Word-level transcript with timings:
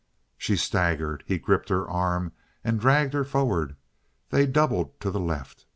She 0.35 0.55
staggered. 0.57 1.23
He 1.27 1.37
gripped 1.37 1.69
her 1.69 1.87
arm, 1.87 2.31
and 2.63 2.79
dragged 2.79 3.13
her 3.13 3.23
forward. 3.23 3.75
They 4.31 4.47
doubled 4.47 4.99
to 5.01 5.11
the 5.11 5.19
left. 5.19 5.67